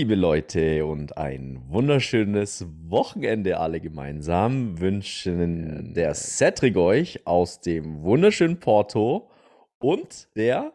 [0.00, 8.58] liebe Leute, und ein wunderschönes Wochenende alle gemeinsam wünschen der Cedric euch aus dem wunderschönen
[8.58, 9.30] Porto
[9.78, 10.72] und der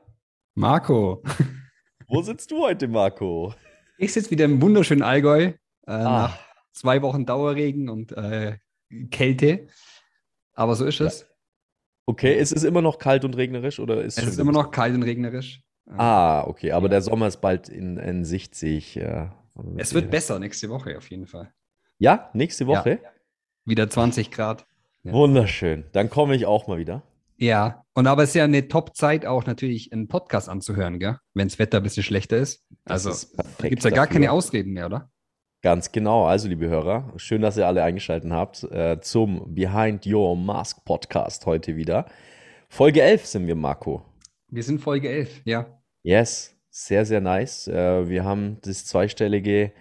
[0.54, 1.24] Marco.
[2.08, 3.56] Wo sitzt du heute, Marco?
[3.98, 5.56] Ich sitze wieder im wunderschönen Allgäu äh,
[5.88, 6.04] Ah.
[6.04, 6.40] nach
[6.74, 8.60] zwei Wochen Dauerregen und äh,
[9.10, 9.66] Kälte.
[10.54, 11.08] Aber so ist Ja.
[11.08, 11.28] es.
[12.06, 14.70] Okay, ist es immer noch kalt und regnerisch oder ist Es schon ist immer noch
[14.70, 15.64] kalt und regnerisch.
[15.88, 16.92] Äh, Ah, okay, aber Ja.
[16.92, 18.96] der Sommer ist bald in, in Sicht, sehe ich.
[18.96, 19.36] Ja,
[19.78, 21.52] Es wird besser nächste Woche auf jeden Fall.
[22.00, 23.00] Ja, nächste Woche?
[23.66, 24.66] Wieder 20 Grad.
[25.04, 25.14] Ja.
[25.14, 25.86] Wunderschön.
[25.94, 27.04] Dann komme ich auch mal wieder.
[27.38, 31.18] Ja, und aber es ist ja eine Top-Zeit auch natürlich einen Podcast anzuhören, gell?
[31.34, 32.66] Wenn das Wetter ein bisschen schlechter ist.
[32.86, 33.28] Das Also
[33.62, 34.14] gibt es ja gar dafür.
[34.22, 35.10] keine Ausreden mehr, oder?
[35.62, 36.26] Ganz genau.
[36.26, 41.46] Also, liebe Hörer, schön, dass ihr alle eingeschaltet habt äh, zum Behind Your Mask Podcast
[41.46, 42.06] heute wieder.
[42.70, 44.06] Folge 11 sind wir, Marco.
[44.50, 45.80] Wir sind Folge 11, ja.
[46.04, 47.68] Yes, sehr, sehr nice.
[47.68, 49.72] Äh, wir haben das zweistellige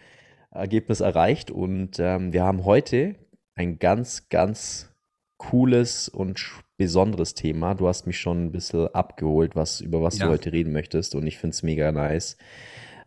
[0.51, 3.17] Ergebnis erreicht und ähm, wir haben heute
[3.55, 4.91] ein ganz, ganz
[5.37, 6.41] cooles und
[6.77, 7.75] besonderes Thema.
[7.75, 10.31] Du hast mich schon ein bisschen abgeholt, was, über was du Ja.
[10.31, 12.37] heute reden möchtest und ich finde es mega nice.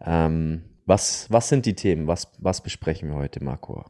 [0.06, 2.08] Ähm, was, was sind die Themen?
[2.08, 3.86] Was, was besprechen wir heute, Marco?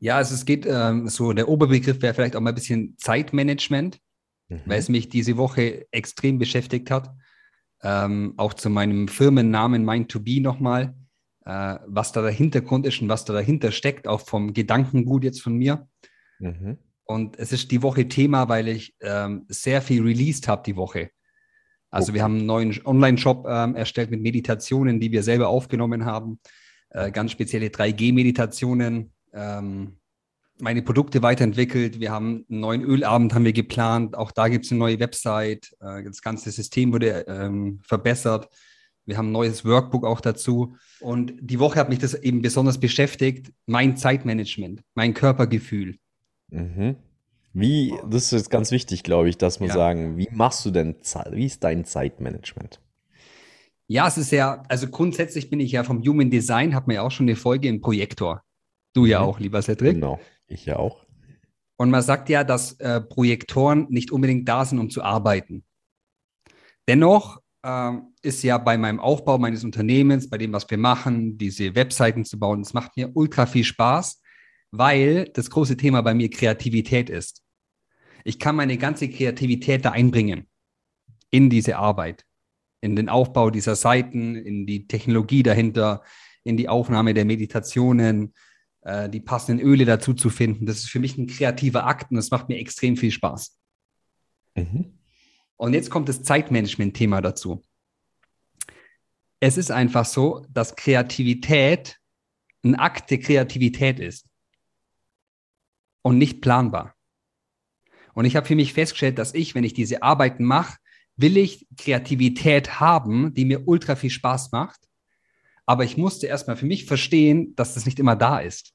[0.00, 3.98] Ja, also es geht ähm, so, der Oberbegriff wäre vielleicht auch mal ein bisschen Zeitmanagement.
[4.48, 4.62] Mhm.
[4.66, 7.14] weil es mich diese Woche extrem beschäftigt hat.
[7.82, 10.94] Ähm, auch zu meinem Firmennamen Mind2Be nochmal,
[11.44, 15.42] äh, was da der Hintergrund ist und was da dahinter steckt, auch vom Gedankengut jetzt
[15.42, 15.88] von mir.
[16.38, 16.78] Mhm.
[17.04, 21.10] Und es ist die Woche Thema, weil ich ähm, sehr viel released habe die Woche.
[21.90, 22.24] Also wir Okay.
[22.24, 26.40] haben einen neuen Online-Shop ähm, erstellt mit Meditationen, die wir selber aufgenommen haben.
[26.90, 29.12] Äh, ganz spezielle 3G-Meditationen.
[29.32, 29.97] Ähm,
[30.60, 32.00] meine Produkte weiterentwickelt.
[32.00, 34.16] Wir haben einen neuen Ölabend haben wir geplant.
[34.16, 35.74] Auch da gibt es eine neue Website.
[35.80, 38.48] Äh, das ganze System wurde ähm, verbessert.
[39.06, 40.76] Wir haben ein neues Workbook auch dazu.
[41.00, 43.52] Und die Woche hat mich das eben besonders beschäftigt.
[43.66, 45.96] Mein Zeitmanagement, mein Körpergefühl.
[46.50, 46.96] Mhm.
[47.54, 49.74] Wie, das ist jetzt ganz wichtig, glaube ich, dass wir Ja.
[49.74, 52.80] sagen, wie machst du denn Zeit, wie ist dein Zeitmanagement?
[53.86, 57.02] Ja, es ist ja, also grundsätzlich bin ich ja vom Human Design, hat man ja
[57.02, 58.42] auch schon eine Folge im Projektor.
[58.92, 59.24] Du ja Mhm.
[59.26, 59.94] auch, lieber Cedric.
[59.94, 61.06] Genau, ich ja auch.
[61.76, 65.64] Und man sagt ja, dass äh, Projektoren nicht unbedingt da sind, um zu arbeiten.
[66.88, 71.74] Dennoch ähm, ist ja bei meinem Aufbau meines Unternehmens, bei dem, was wir machen, diese
[71.74, 74.20] Webseiten zu bauen, es macht mir ultra viel Spaß,
[74.70, 77.42] weil das große Thema bei mir Kreativität ist.
[78.24, 80.48] Ich kann meine ganze Kreativität da einbringen
[81.30, 82.24] in diese Arbeit,
[82.80, 86.02] in den Aufbau dieser Seiten, in die Technologie dahinter,
[86.44, 88.34] in die Aufnahme der Meditationen,
[88.88, 90.64] äh, die passenden Öle dazu zu finden.
[90.64, 93.58] Das ist für mich ein kreativer Akt und das macht mir extrem viel Spaß.
[94.54, 94.98] Mhm.
[95.56, 97.62] Und jetzt kommt das Zeitmanagement-Thema dazu.
[99.40, 101.98] Es ist einfach so, dass Kreativität
[102.64, 104.26] ein Akt der Kreativität ist
[106.02, 106.94] und nicht planbar.
[108.14, 110.78] Und ich habe für mich festgestellt, dass ich, wenn ich diese Arbeiten mache,
[111.16, 114.80] will ich Kreativität haben, die mir ultra viel Spaß macht.
[115.66, 118.72] Aber ich musste erstmal für mich verstehen, dass das nicht immer da ist.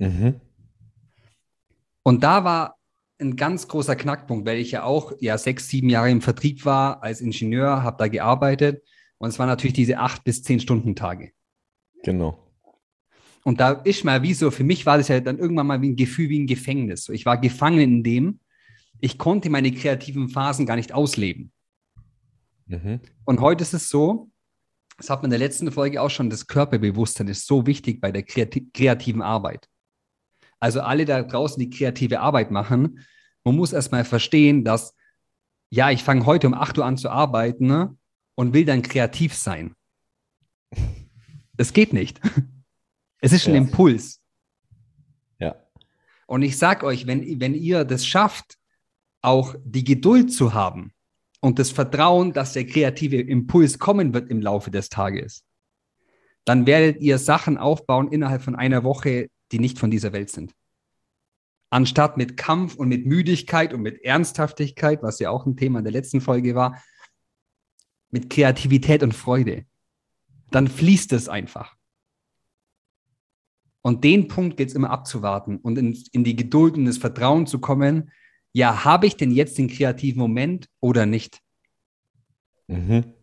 [0.00, 0.40] Mhm.
[2.02, 2.76] Und da war
[3.20, 7.02] ein ganz großer Knackpunkt, weil ich ja auch ja sechs, sieben Jahre im Vertrieb war
[7.02, 8.82] als Ingenieur, habe da gearbeitet
[9.18, 11.32] und es waren natürlich diese acht bis zehn Stunden Tage.
[12.02, 12.46] Genau.
[13.44, 15.90] Und da ist mal wie so, für mich war das ja dann irgendwann mal wie
[15.90, 17.08] ein Gefühl wie ein Gefängnis.
[17.10, 18.40] Ich war gefangen in dem,
[19.00, 21.52] ich konnte meine kreativen Phasen gar nicht ausleben.
[22.66, 23.00] Mhm.
[23.24, 24.30] Und heute ist es so,
[24.98, 28.12] das hat man in der letzten Folge auch schon, das Körperbewusstsein ist so wichtig bei
[28.12, 29.69] der kreati kreativen Arbeit.
[30.60, 33.00] Also alle da draußen, die kreative Arbeit machen,
[33.44, 34.94] man muss erstmal verstehen, dass,
[35.70, 37.96] ja, ich fange heute um 8 Uhr an zu arbeiten ne,
[38.34, 39.74] und will dann kreativ sein.
[41.54, 42.20] Das geht nicht.
[43.22, 43.60] Es ist ein Ja.
[43.60, 44.22] Impuls.
[45.38, 45.54] Ja.
[46.26, 48.56] Und ich sag euch, wenn, wenn ihr das schafft,
[49.20, 50.94] auch die Geduld zu haben
[51.40, 55.44] und das Vertrauen, dass der kreative Impuls kommen wird im Laufe des Tages,
[56.46, 60.54] dann werdet ihr Sachen aufbauen innerhalb von einer Woche, die nicht von dieser Welt sind.
[61.70, 65.84] Anstatt mit Kampf und mit Müdigkeit und mit Ernsthaftigkeit, was ja auch ein Thema in
[65.84, 66.82] der letzten Folge war,
[68.10, 69.66] mit Kreativität und Freude.
[70.50, 71.76] Dann fließt es einfach.
[73.82, 77.46] Und den Punkt gilt es immer abzuwarten und in, in die Geduld und das Vertrauen
[77.46, 78.10] zu kommen.
[78.52, 81.40] Ja, habe ich denn jetzt den kreativen Moment oder nicht?
[82.66, 83.14] Mhm.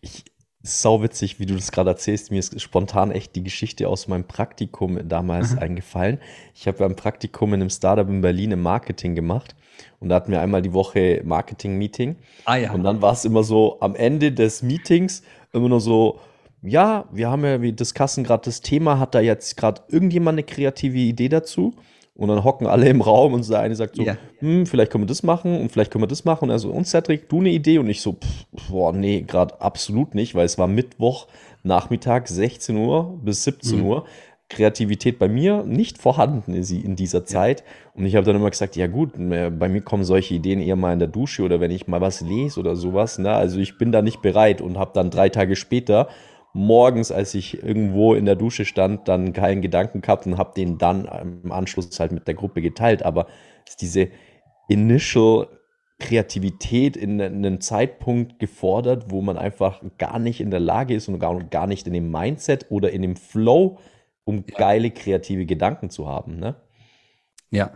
[0.00, 0.24] Ich,
[0.62, 2.30] sau witzig, wie du das gerade erzählst.
[2.30, 5.58] Mir ist spontan echt die Geschichte aus meinem Praktikum damals Mhm.
[5.58, 6.18] eingefallen.
[6.54, 9.56] Ich habe beim Praktikum in einem Startup in Berlin im Marketing gemacht
[9.98, 12.16] und da hatten wir einmal die Woche Marketing-Meeting.
[12.44, 12.72] Ah ja.
[12.72, 15.22] Und dann war es immer so am Ende des Meetings
[15.52, 16.20] immer nur so,
[16.62, 20.44] ja, wir haben ja, wir discussen gerade das Thema, hat da jetzt gerade irgendjemand eine
[20.44, 21.74] kreative Idee dazu?
[22.14, 24.16] Und dann hocken alle im Raum und der eine sagt so, Ja.
[24.40, 26.44] hm, vielleicht können wir das machen und vielleicht können wir das machen.
[26.44, 27.78] Und er so, und Cedric, du eine Idee?
[27.78, 31.26] Und ich so, pff, boah, nee, gerade absolut nicht, weil es war Mittwoch,
[31.62, 33.86] Nachmittag, 16 Uhr bis 17 Mhm.
[33.86, 34.04] Uhr.
[34.50, 37.64] Kreativität bei mir nicht vorhanden ist sie in dieser Zeit.
[37.94, 40.76] Und ich habe dann immer gesagt, ja gut, äh, bei mir kommen solche Ideen eher
[40.76, 43.18] mal in der Dusche oder wenn ich mal was lese oder sowas.
[43.18, 43.30] Ne?
[43.32, 46.08] Also ich bin da nicht bereit und habe dann drei Tage später
[46.54, 50.78] morgens, als ich irgendwo in der Dusche stand, dann keinen Gedanken gehabt und habe den
[50.78, 51.06] dann
[51.44, 53.02] im Anschluss halt mit der Gruppe geteilt.
[53.02, 53.26] Aber
[53.64, 54.08] es ist diese
[54.68, 55.48] Initial
[55.98, 61.18] Kreativität in einem Zeitpunkt gefordert, wo man einfach gar nicht in der Lage ist und
[61.20, 63.78] gar, gar nicht in dem Mindset oder in dem Flow,
[64.24, 64.58] um Ja.
[64.58, 66.38] geile kreative Gedanken zu haben.
[66.38, 66.56] Ne?
[67.50, 67.70] Ja.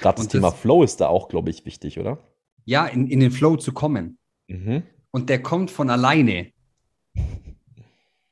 [0.00, 2.18] Gerade das Und Thema das- Flow ist da auch, glaube ich, wichtig, oder?
[2.64, 4.18] Ja, in, in den Flow zu kommen.
[4.48, 4.82] Mhm.
[5.12, 6.52] Und der kommt von alleine.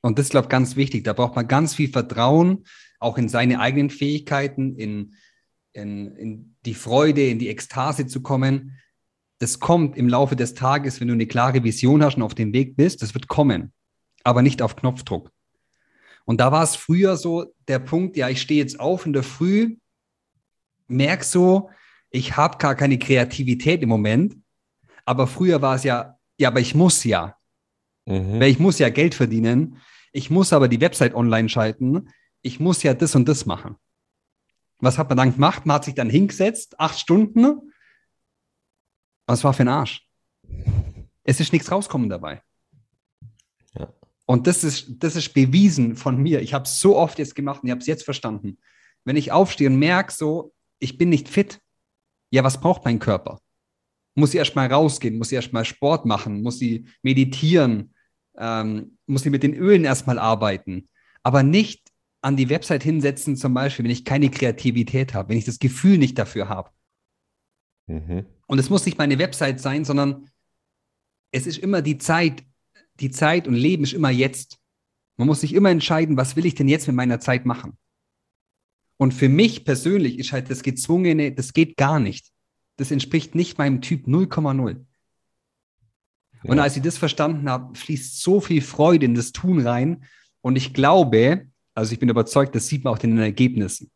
[0.03, 1.05] Und das ist, glaube ich, ganz wichtig.
[1.05, 2.65] Da braucht man ganz viel Vertrauen,
[2.99, 5.15] auch in seine eigenen Fähigkeiten, in,
[5.73, 8.79] in, in die Freude, in die Ekstase zu kommen.
[9.39, 12.53] Das kommt im Laufe des Tages, wenn du eine klare Vision hast und auf dem
[12.53, 13.03] Weg bist.
[13.03, 13.73] Das wird kommen,
[14.25, 15.31] aber nicht auf Knopfdruck.
[16.25, 19.23] Und da war es früher so der Punkt, ja, ich stehe jetzt auf in der
[19.23, 19.77] Früh,
[20.87, 21.71] merk so,
[22.11, 24.37] ich habe gar keine Kreativität im Moment.
[25.05, 27.37] Aber früher war es ja, ja, aber ich muss ja.
[28.07, 28.41] Mhm.
[28.41, 29.79] Weil ich muss ja Geld verdienen.
[30.13, 32.09] Ich muss aber die Website online schalten.
[32.43, 33.77] Ich muss ja das und das machen.
[34.79, 35.67] Was hat man dann gemacht?
[35.67, 37.73] Man hat sich dann hingesetzt, acht Stunden.
[39.27, 40.07] Was war für ein Arsch?
[41.23, 42.43] Es ist nichts rauskommen dabei.
[43.79, 43.93] Ja.
[44.27, 46.41] Und das ist, das ist bewiesen von mir.
[46.41, 48.59] Ich habe es so oft jetzt gemacht und ich habe es jetzt verstanden.
[49.05, 51.61] Wenn ich aufstehe und merke, so, ich bin nicht fit,
[52.31, 53.41] ja, was braucht mein Körper?
[54.15, 57.95] Muss ich erstmal rausgehen, muss ich erstmal Sport machen, muss ich meditieren,
[58.37, 60.89] ähm, muss ich mit den Ölen erstmal arbeiten,
[61.23, 61.91] aber nicht
[62.23, 65.99] an die Website hinsetzen, zum Beispiel, wenn ich keine Kreativität habe, wenn ich das Gefühl
[65.99, 66.71] nicht dafür habe.
[67.87, 68.27] Mhm.
[68.47, 70.29] Und es muss nicht meine Website sein, sondern
[71.33, 72.43] es ist immer die Zeit,
[72.99, 74.59] die Zeit und Leben ist immer jetzt.
[75.17, 77.79] Man muss sich immer entscheiden, was will ich denn jetzt mit meiner Zeit machen?
[78.99, 82.31] Und für mich persönlich ist halt das Gezwungene, das geht gar nicht.
[82.81, 84.87] Das entspricht nicht meinem Typ 0,0.
[86.45, 86.63] Und Ja.
[86.63, 90.05] als ich das verstanden habe, fließt so viel Freude in das Tun rein.
[90.41, 93.91] Und ich glaube, also ich bin überzeugt, das sieht man auch in den Ergebnissen,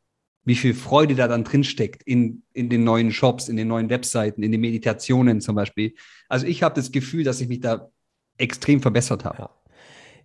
[0.45, 3.89] wie viel Freude da dann drin steckt in, in den neuen Shops, in den neuen
[3.89, 5.95] Webseiten, in den Meditationen zum Beispiel.
[6.29, 7.89] Also ich habe das Gefühl, dass ich mich da
[8.37, 9.39] extrem verbessert habe.
[9.39, 9.51] Ja.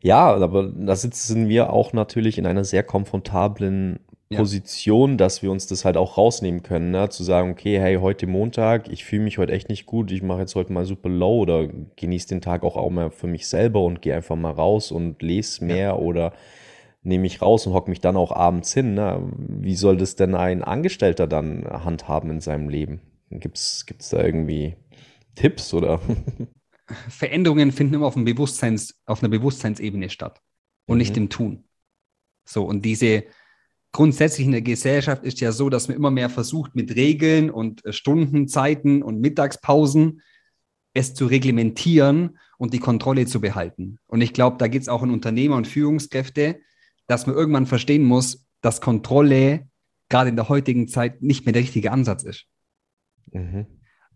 [0.02, 4.00] Ja, aber da sitzen wir auch natürlich in einer sehr komfortablen
[4.32, 4.38] Ja.
[4.38, 7.10] Position, dass wir uns das halt auch rausnehmen können, ne?
[7.10, 10.42] Zu sagen, okay, hey, heute Montag, ich fühle mich heute echt nicht gut, ich mache
[10.42, 13.84] jetzt heute mal super low oder genieße den Tag auch, auch mal für mich selber
[13.84, 16.34] und gehe einfach mal raus und lese mehr oder
[17.04, 18.94] nehme mich raus und hocke mich dann auch abends hin.
[18.94, 19.22] Ne?
[19.38, 23.02] Wie soll das denn ein Angestellter dann handhaben in seinem Leben?
[23.32, 24.76] Gibt's, gibt's da irgendwie
[25.36, 26.02] Tipps oder?
[27.10, 30.42] Veränderungen finden immer auf, dem Bewusstseins, auf einer Bewusstseinsebene statt
[30.88, 31.24] und nicht Mhm.
[31.24, 31.64] im Tun.
[32.46, 33.26] So, und diese
[33.92, 37.86] grundsätzlich in der Gesellschaft ist ja so, dass man immer mehr versucht, mit Regeln und
[37.86, 40.22] äh, Stundenzeiten und Mittagspausen
[40.94, 44.00] es zu reglementieren und die Kontrolle zu behalten.
[44.08, 46.60] Und ich glaube, da geht es auch an Unternehmer und Führungskräfte,
[47.08, 49.68] dass man irgendwann verstehen muss, dass Kontrolle
[50.10, 52.46] gerade in der heutigen Zeit nicht mehr der richtige Ansatz ist.
[53.32, 53.68] Mhm.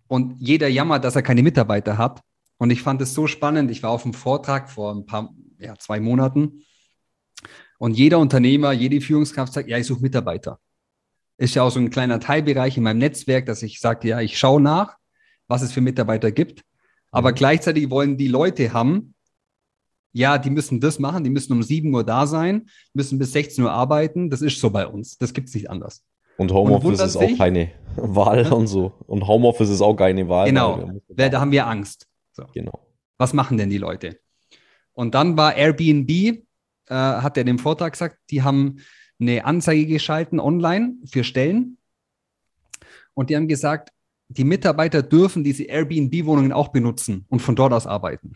[0.07, 2.21] Und jeder jammert, dass er keine Mitarbeiter hat.
[2.57, 3.71] Und ich fand es so spannend.
[3.71, 6.63] Ich war auf einem Vortrag vor ein paar, ja, zwei Monaten.
[7.83, 10.57] Und jeder Unternehmer, jede Führungskraft sagt, ja, ich suche Mitarbeiter.
[11.37, 14.37] Ist ja auch so ein kleiner Teilbereich in meinem Netzwerk, dass ich sage, ja, ich
[14.37, 14.95] schaue nach,
[15.49, 16.63] was es für Mitarbeiter gibt.
[17.11, 17.35] Aber Mhm.
[17.35, 19.15] gleichzeitig wollen die Leute haben,
[20.13, 23.65] ja, die müssen das machen, die müssen um 7 Uhr da sein, müssen bis 16
[23.65, 24.29] Uhr arbeiten.
[24.29, 25.17] Das ist so bei uns.
[25.17, 26.05] Das gibt es nicht anders.
[26.37, 28.93] Und Homeoffice ist auch keine Wahl und so.
[29.07, 30.47] Und Homeoffice ist auch keine Wahl.
[30.47, 30.89] Genau.
[31.09, 32.07] da haben wir Angst.
[32.31, 32.45] So.
[32.53, 32.79] Genau.
[33.17, 34.21] was machen denn die Leute?
[34.93, 36.45] Und dann war Airbnb,
[36.87, 38.77] äh, hat er in dem Vortrag gesagt, die haben
[39.19, 41.77] eine Anzeige geschalten online für Stellen.
[43.13, 43.89] Und die haben gesagt,
[44.27, 48.33] die Mitarbeiter dürfen diese Airbnb-Wohnungen auch benutzen und von dort aus arbeiten.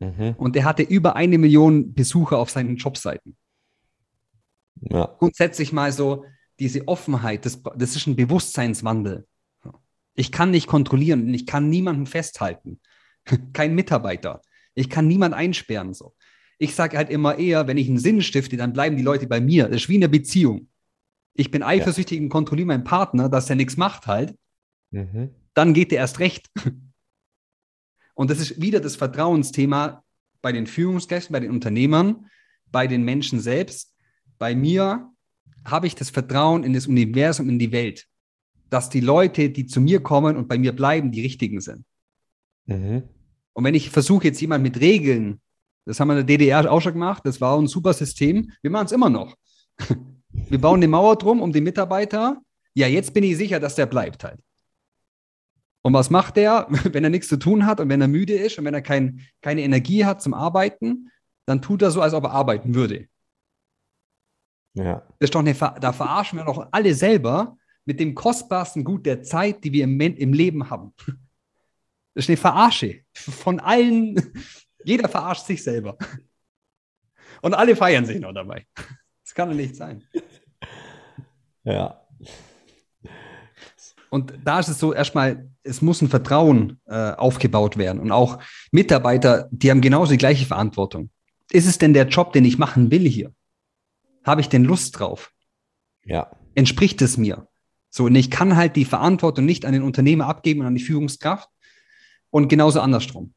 [0.00, 0.34] Mhm.
[0.36, 3.36] Und er hatte über eine Million Besucher auf seinen Jobseiten.
[4.80, 5.14] Ja.
[5.18, 6.24] Grundsätzlich mal so
[6.58, 9.26] diese Offenheit, das, das ist ein Bewusstseinswandel.
[10.14, 12.80] Ich kann nicht kontrollieren und ich kann niemanden festhalten.
[13.52, 14.42] Kein Mitarbeiter.
[14.74, 15.94] Ich kann niemanden einsperren.
[15.94, 16.14] So.
[16.62, 19.40] Ich sage halt immer eher, wenn ich einen Sinn stifte, dann bleiben die Leute bei
[19.40, 19.66] mir.
[19.66, 20.68] Das ist wie eine Beziehung.
[21.34, 24.36] Ich bin eifersüchtig und kontrolliere meinen Partner, dass er nichts macht halt.
[24.92, 25.30] Mhm.
[25.54, 26.48] Dann geht der erst recht.
[28.14, 30.04] Und das ist wieder das Vertrauensthema.
[30.42, 32.26] bei den Führungskräften, bei den Unternehmern,
[32.70, 33.94] bei den Menschen selbst.
[34.38, 35.08] Bei mir
[35.64, 38.08] habe ich das Vertrauen in das Universum, in die Welt,
[38.68, 41.84] dass die Leute, die zu mir kommen und bei mir bleiben, die richtigen sind.
[42.66, 43.04] Mhm.
[43.52, 45.40] Und wenn ich versuche jetzt jemand mit Regeln,
[45.84, 48.70] das haben wir in der DDR auch schon gemacht, das war ein super System, wir
[48.70, 49.36] machen es immer noch.
[50.34, 52.40] Wir bauen eine Mauer drum um den Mitarbeiter.
[52.74, 54.40] Ja, jetzt bin ich sicher, dass der bleibt halt.
[55.82, 58.58] Und was macht der, wenn er nichts zu tun hat und wenn er müde ist
[58.58, 61.10] und wenn er kein, keine Energie hat zum Arbeiten,
[61.44, 63.08] dann tut er so, als ob er arbeiten würde.
[64.74, 65.02] Ja.
[65.18, 69.22] Das ist doch eine, da verarschen wir doch alle selber mit dem kostbarsten Gut der
[69.22, 70.94] Zeit, die wir im, im Leben haben.
[72.14, 74.34] Das ist eine Verarsche von allen.
[74.84, 75.96] Jeder verarscht sich selber.
[77.40, 78.66] Und alle feiern sich noch dabei.
[79.24, 80.04] Das kann doch nicht sein.
[81.64, 82.06] Ja.
[84.10, 88.00] Und da ist es so, erstmal, es muss ein Vertrauen äh, aufgebaut werden.
[88.00, 91.10] Und auch Mitarbeiter, die haben genauso die gleiche Verantwortung.
[91.50, 93.32] Ist es denn der Job, den ich machen will hier?
[94.24, 95.32] Habe ich denn Lust drauf?
[96.04, 96.30] Ja.
[96.54, 97.48] Entspricht es mir?
[97.88, 100.82] So, und ich kann halt die Verantwortung nicht an den Unternehmer abgeben und an die
[100.82, 101.48] Führungskraft
[102.30, 103.34] und genauso andersrum.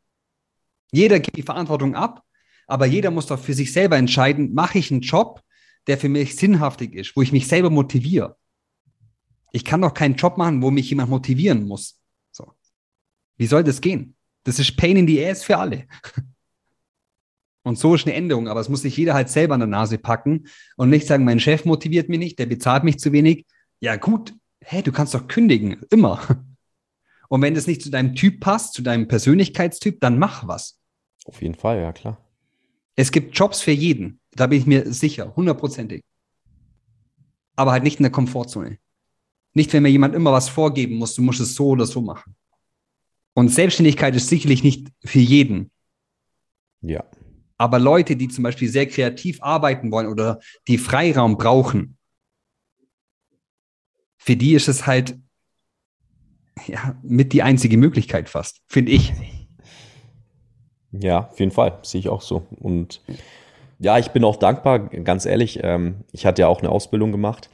[0.95, 2.23] Jeder gibt die Verantwortung ab,
[2.67, 5.41] aber jeder muss doch für sich selber entscheiden, mache ich einen Job,
[5.87, 8.37] der für mich sinnhaftig ist, wo ich mich selber motiviere.
[9.51, 11.99] Ich kann doch keinen Job machen, wo mich jemand motivieren muss.
[12.31, 12.53] So.
[13.35, 14.15] Wie soll das gehen?
[14.45, 15.85] Das ist Pain in the ass für alle.
[17.63, 19.97] Und so ist eine Änderung, aber es muss sich jeder halt selber an der Nase
[19.97, 20.47] packen
[20.77, 23.47] und nicht sagen, mein Chef motiviert mich nicht, der bezahlt mich zu wenig.
[23.81, 26.21] Ja, gut, hey, du kannst doch kündigen, immer.
[27.27, 30.79] Und wenn das nicht zu deinem Typ passt, zu deinem Persönlichkeitstyp, dann mach was.
[31.25, 32.17] Auf jeden Fall, ja klar.
[32.95, 34.21] Es gibt Jobs für jeden.
[34.31, 36.03] Da bin ich mir sicher, hundertprozentig.
[37.55, 38.77] Aber halt nicht in der Komfortzone.
[39.53, 42.35] Nicht, wenn mir jemand immer was vorgeben muss, du musst es so oder so machen.
[43.33, 45.71] Und Selbstständigkeit ist sicherlich nicht für jeden.
[46.81, 47.03] Ja.
[47.57, 51.97] Aber Leute, die zum Beispiel sehr kreativ arbeiten wollen oder die Freiraum brauchen,
[54.17, 55.17] für die ist es halt
[56.67, 59.13] ja, mit die einzige Möglichkeit fast, finde ich.
[61.01, 62.43] Ja, auf jeden Fall, sehe ich auch so.
[62.59, 63.01] Und
[63.79, 65.59] ja, ich bin auch dankbar, ganz ehrlich.
[65.63, 67.49] Ähm, ich hatte ja auch eine Ausbildung gemacht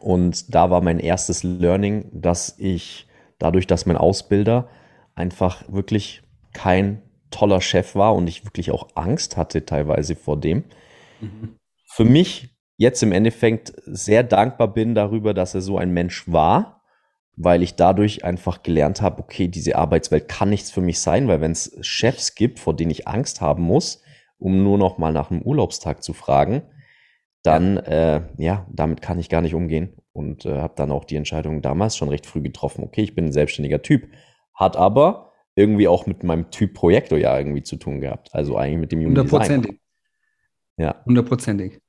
[0.00, 3.06] und da war mein erstes Learning, dass ich
[3.38, 4.68] dadurch, dass mein Ausbilder
[5.14, 10.64] einfach wirklich kein toller Chef war und ich wirklich auch Angst hatte teilweise vor dem,
[11.20, 11.56] mhm.
[11.86, 16.75] für mich jetzt im Endeffekt sehr dankbar bin darüber, dass er so ein Mensch war,
[17.36, 21.42] weil ich dadurch einfach gelernt habe, okay, diese Arbeitswelt kann nichts für mich sein, weil
[21.42, 24.02] wenn es Chefs gibt, vor denen ich Angst haben muss,
[24.38, 26.62] um nur noch mal nach einem Urlaubstag zu fragen,
[27.42, 31.16] dann äh, ja, damit kann ich gar nicht umgehen und äh, habe dann auch die
[31.16, 32.82] Entscheidung damals schon recht früh getroffen.
[32.82, 34.08] Okay, ich bin ein selbstständiger Typ,
[34.54, 38.30] hat aber irgendwie auch mit meinem Typ Projektor ja irgendwie zu tun gehabt.
[38.34, 39.80] Also eigentlich mit dem Human Hundertprozentig.
[40.78, 41.02] Ja.
[41.04, 41.80] Hundertprozentig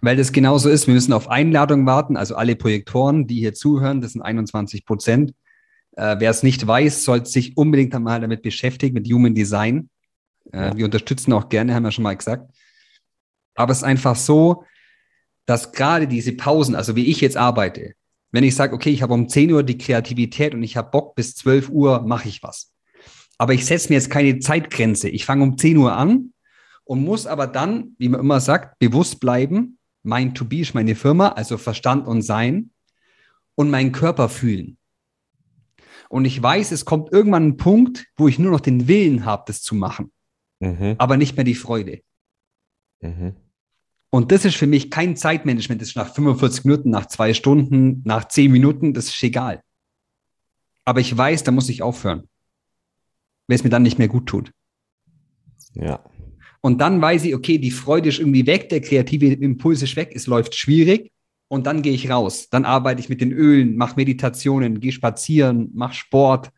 [0.00, 0.86] weil das genauso ist.
[0.86, 2.16] Wir müssen auf Einladung warten.
[2.16, 5.34] Also alle Projektoren, die hier zuhören, das sind 21 Prozent.
[5.96, 9.90] Äh, wer es nicht weiß, sollte sich unbedingt einmal damit beschäftigen, mit Human Design.
[10.52, 12.50] Äh, wir unterstützen auch gerne, haben wir schon mal gesagt.
[13.54, 14.64] Aber es ist einfach so,
[15.46, 17.94] dass gerade diese Pausen, also wie ich jetzt arbeite,
[18.32, 21.16] wenn ich sage, okay, ich habe um 10 Uhr die Kreativität und ich habe Bock,
[21.16, 22.72] bis 12 Uhr mache ich was.
[23.38, 25.08] Aber ich setze mir jetzt keine Zeitgrenze.
[25.08, 26.32] Ich fange um 10 Uhr an
[26.84, 30.94] und muss aber dann, wie man immer sagt, bewusst bleiben, mein To Be ist meine
[30.94, 32.70] Firma, also Verstand und Sein
[33.54, 34.78] und meinen Körper fühlen.
[36.08, 39.44] Und ich weiß, es kommt irgendwann ein Punkt, wo ich nur noch den Willen habe,
[39.46, 40.10] das zu machen,
[40.58, 40.96] mhm.
[40.98, 42.00] aber nicht mehr die Freude.
[43.00, 43.36] Mhm.
[44.10, 45.80] Und das ist für mich kein Zeitmanagement.
[45.80, 49.62] Das ist nach 45 Minuten, nach zwei Stunden, nach zehn Minuten, das ist egal.
[50.84, 52.28] Aber ich weiß, da muss ich aufhören,
[53.46, 54.52] wenn es mir dann nicht mehr gut tut.
[55.74, 56.04] Ja.
[56.60, 60.12] Und dann weiß ich, okay, die Freude ist irgendwie weg, der kreative Impuls ist weg,
[60.14, 61.10] es läuft schwierig.
[61.48, 62.48] Und dann gehe ich raus.
[62.50, 66.50] Dann arbeite ich mit den Ölen, mache Meditationen, gehe spazieren, mache Sport.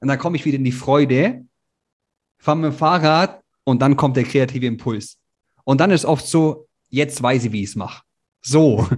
[0.00, 1.44] Und dann komme ich wieder in die Freude,
[2.38, 5.18] fahre mit dem Fahrrad und dann kommt der kreative Impuls.
[5.64, 8.02] Und dann ist oft so, jetzt weiß ich, wie ich es mache.
[8.40, 8.88] So.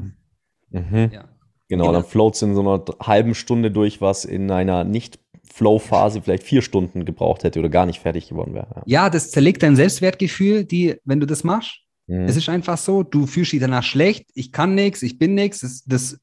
[0.70, 1.10] Mhm.
[1.12, 1.28] Ja.
[1.68, 5.18] Genau, dann floats in so einer halben Stunde durch, was in einer nicht
[5.54, 8.82] Flow-Phase vielleicht vier Stunden gebraucht hätte oder gar nicht fertig geworden wäre.
[8.86, 11.78] Ja, das zerlegt dein Selbstwertgefühl, die, wenn du das machst.
[12.08, 12.24] Mhm.
[12.24, 15.60] Es ist einfach so, du fühlst dich danach schlecht, ich kann nichts, ich bin nichts,
[15.60, 16.18] das, das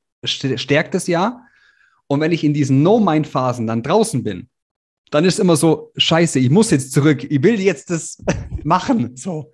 [0.59, 1.45] stärkt es ja.
[2.07, 4.49] Und wenn ich in diesen No-Mind-Phasen dann draußen bin,
[5.11, 8.21] dann ist immer so, scheiße, ich muss jetzt zurück, ich will jetzt das
[8.65, 9.15] machen.
[9.15, 9.53] So.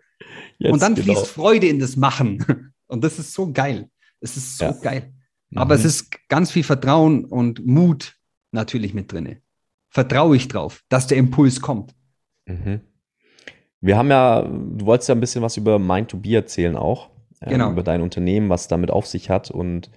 [0.58, 1.14] Jetzt, und dann genau.
[1.14, 2.74] fließt Freude in das Machen.
[2.90, 3.90] Und das ist so geil.
[4.22, 4.72] Es ist so ja.
[4.72, 5.14] geil.
[5.54, 5.82] Aber mhm.
[5.82, 8.16] es ist ganz viel Vertrauen und Mut
[8.54, 9.42] natürlich mit drin
[9.90, 11.94] vertraue ich drauf, dass der Impuls kommt.
[12.46, 12.82] Mhm.
[13.82, 17.10] Wir haben ja, du wolltest ja ein bisschen was über Mind2Be erzählen auch.
[17.42, 17.72] Ähm, Genau.
[17.72, 19.52] Über dein Unternehmen, was damit auf sich hat.
[19.52, 19.92] Und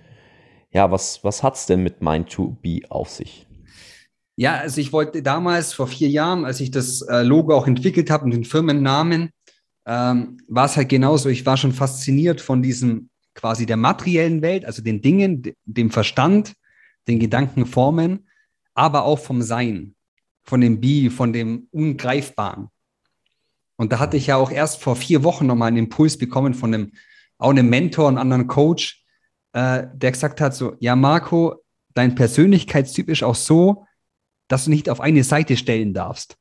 [0.71, 3.47] ja, was, was hat es denn mit Mind2Be auf sich?
[4.37, 8.11] Ja, also ich wollte damals vor vier Jahren, als ich das äh, Logo auch entwickelt
[8.11, 9.31] habe und den Firmennamen,
[9.87, 11.29] ähm, war es halt genauso.
[11.29, 15.91] Ich war schon fasziniert von diesem quasi der materiellen Welt, also den Dingen, de- dem
[15.91, 16.55] Verstand,
[17.09, 18.27] den Gedankenformen,
[18.75, 19.95] aber auch vom Sein,
[20.43, 22.69] von dem Be, von dem Ungreifbaren.
[23.77, 26.75] Und da hatte ich ja auch erst vor vier Wochen nochmal einen Impuls bekommen von
[26.75, 26.93] einem,
[27.39, 29.05] auch einem Mentor und anderen Coach,
[29.53, 31.57] äh, der gesagt hat so, ja Marco,
[31.95, 33.87] dein Persönlichkeitstyp ist auch so,
[34.49, 36.37] dass du nicht auf eine Seite stellen darfst.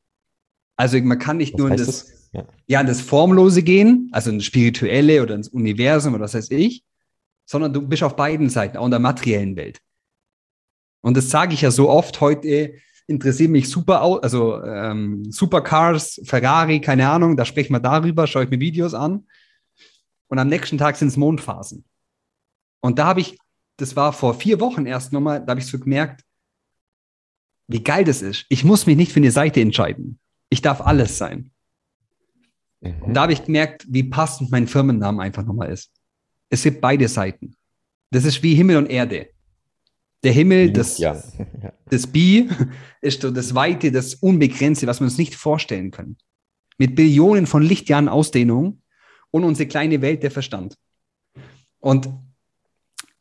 [0.75, 2.29] Also man kann nicht Was nur in das?
[2.31, 2.45] Ja.
[2.67, 6.83] ja, in das Formlose gehen, also ins Spirituelle oder ins Universum oder was weiß ich,
[7.45, 9.79] sondern du bist auf beiden Seiten, auch in der materiellen Welt.
[11.01, 12.73] Und das sage ich ja so oft, heute
[13.07, 18.49] interessieren mich super, also ähm, Supercars, Ferrari, keine Ahnung, da sprechen wir darüber, schaue ich
[18.49, 19.25] mir Videos an.
[20.27, 21.85] Und am nächsten Tag sind es Mondphasen.
[22.81, 23.37] Und da habe ich,
[23.77, 26.23] das war vor vier Wochen erst nochmal, da habe ich so gemerkt,
[27.67, 28.45] wie geil das ist.
[28.49, 30.19] Ich muss mich nicht für eine Seite entscheiden.
[30.49, 31.51] Ich darf alles sein.
[32.81, 33.13] Und Mhm.
[33.13, 35.91] da habe ich gemerkt, wie passend mein Firmennamen einfach nochmal ist.
[36.49, 37.55] Es gibt beide Seiten.
[38.11, 39.29] Das ist wie Himmel und Erde.
[40.23, 41.21] Der Himmel, das, ja.
[41.89, 42.49] das Bi,
[43.01, 46.17] ist so das Weite, das Unbegrenzte, was wir uns nicht vorstellen können.
[46.77, 48.81] Mit Billionen von Lichtjahren Ausdehnung
[49.31, 50.77] und unsere kleine Welt der Verstand.
[51.79, 52.09] Und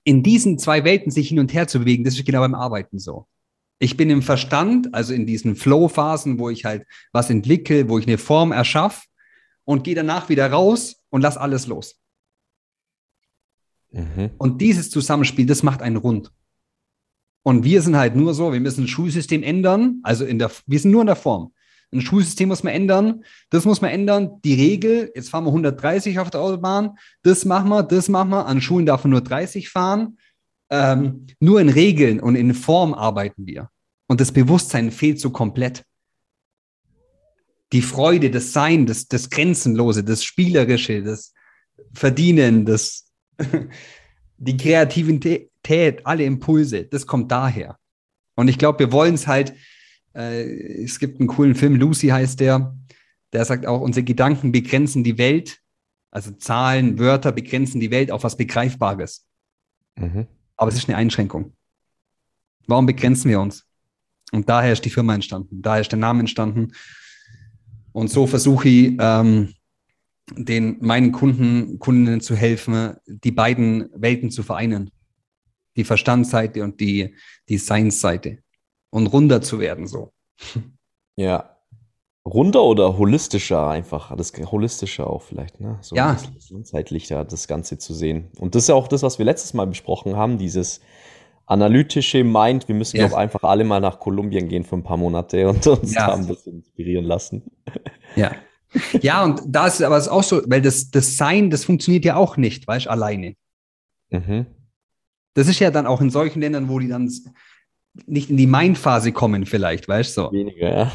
[0.04, 2.98] in diesen zwei Welten sich hin und her zu bewegen, das ist genau beim Arbeiten
[2.98, 3.26] so.
[3.78, 8.06] Ich bin im Verstand, also in diesen Flow-Phasen, wo ich halt was entwickle, wo ich
[8.06, 9.06] eine Form erschaffe
[9.64, 12.00] und gehe danach wieder raus und lass alles los.
[13.92, 14.30] Mhm.
[14.38, 16.32] Und dieses Zusammenspiel, das macht einen rund.
[17.48, 20.78] Und wir sind halt nur so, wir müssen ein Schulsystem ändern, also in der, wir
[20.78, 21.54] sind nur in der Form.
[21.90, 24.38] Ein Schulsystem muss man ändern, das muss man ändern.
[24.44, 28.44] Die Regel, jetzt fahren wir 130 auf der Autobahn, das machen wir, das machen wir.
[28.44, 30.18] An Schulen darf man nur 30 fahren.
[30.68, 33.70] Ähm, nur in Regeln und in Form arbeiten wir.
[34.08, 35.84] Und das Bewusstsein fehlt so komplett.
[37.72, 41.32] Die Freude, das Sein, das, das Grenzenlose, das Spielerische, das
[41.94, 43.10] Verdienen, das,
[44.36, 45.48] die Kreativität,
[46.04, 47.78] alle Impulse, das kommt daher.
[48.34, 49.54] Und ich glaube, wir wollen es halt,
[50.14, 52.76] äh, es gibt einen coolen Film, Lucy heißt der,
[53.32, 55.60] der sagt auch, unsere Gedanken begrenzen die Welt,
[56.10, 59.26] also Zahlen, Wörter begrenzen die Welt auf was Begreifbares.
[59.96, 60.26] Mhm.
[60.56, 61.52] Aber es ist eine Einschränkung.
[62.66, 63.66] Warum begrenzen wir uns?
[64.32, 66.72] Und daher ist die Firma entstanden, daher ist der Name entstanden.
[67.92, 69.54] Und so versuche ich, ähm,
[70.36, 74.90] den meinen Kunden, Kundinnen zu helfen, die beiden Welten zu vereinen.
[75.78, 77.14] Die Verstandsseite und die,
[77.48, 78.38] die Seinsseite.
[78.90, 80.12] Und runder zu werden, so.
[81.16, 81.56] Ja.
[82.26, 84.14] Runder oder holistischer einfach?
[84.16, 85.78] Das holistischer auch vielleicht, ne?
[85.80, 86.16] So Ja.
[86.50, 88.30] ganzheitlicher das Ganze zu sehen.
[88.38, 90.80] Und das ist ja auch das, was wir letztes Mal besprochen haben, dieses
[91.46, 92.68] analytische Mind.
[92.68, 93.08] Wir müssen Ja.
[93.08, 96.08] doch einfach alle mal nach Kolumbien gehen für ein paar Monate und uns Ja.
[96.08, 97.42] da ein bisschen inspirieren lassen.
[98.16, 98.32] Ja.
[99.00, 102.16] Ja, und da ist aber es auch so, weil das, das Sein, das funktioniert ja
[102.16, 103.34] auch nicht, weißt du, alleine.
[104.10, 104.44] Mhm.
[105.38, 107.08] Das ist ja dann auch in solchen Ländern, wo die dann
[108.06, 110.32] nicht in die Mind-Phase kommen, vielleicht, weißt du, so.
[110.32, 110.92] Weniger, ja.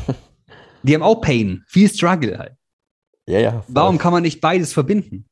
[0.83, 2.57] Die haben auch Pain, viel Struggle halt.
[3.25, 3.51] Ja, ja.
[3.61, 3.63] voll.
[3.69, 5.29] Warum kann man nicht beides verbinden?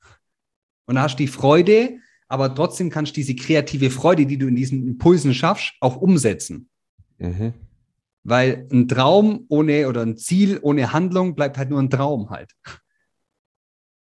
[0.86, 1.98] Und da hast du die Freude,
[2.30, 6.70] aber trotzdem kannst du diese kreative Freude, die du in diesen Impulsen schaffst, auch umsetzen.
[7.18, 7.54] Mhm.
[8.24, 12.54] Weil ein Traum ohne oder ein Ziel ohne Handlung bleibt halt nur ein Traum halt.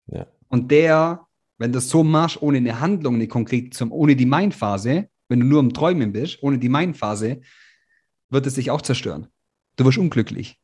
[0.06, 0.28] Ja.
[0.46, 1.26] Und der,
[1.62, 5.46] wenn du das so machst, ohne eine Handlung, eine konkrete, ohne die Mindphase, wenn du
[5.46, 7.40] nur im Träumen bist, ohne die Mindphase,
[8.30, 9.28] wird es sich auch zerstören.
[9.76, 10.58] Du wirst unglücklich.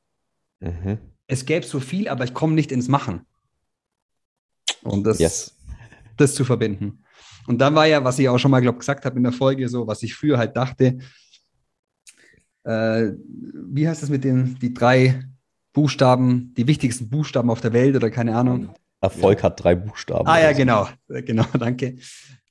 [0.58, 0.98] Mhm.
[1.28, 3.20] Es gäbe so viel, aber ich komme nicht ins Machen.
[4.82, 5.56] Und das, Yes.
[6.16, 7.04] das zu verbinden.
[7.46, 9.68] Und dann war ja, was ich auch schon mal, glaube gesagt habe in der Folge,
[9.68, 10.98] so, was ich früher halt dachte,
[12.64, 13.12] äh,
[13.70, 15.22] wie heißt das mit den die drei
[15.72, 18.74] Buchstaben, die wichtigsten Buchstaben auf der Welt oder keine Ahnung?
[19.00, 20.26] Erfolg hat drei Buchstaben.
[20.26, 20.56] Ah ja, so.
[20.56, 21.98] genau, genau, danke.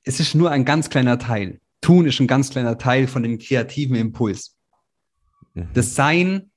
[0.02, 1.60] Es ist nur ein ganz kleiner Teil.
[1.80, 4.56] Tun ist ein ganz kleiner Teil von dem kreativen Impuls.
[5.54, 5.68] Mhm.
[5.74, 6.50] Das Sein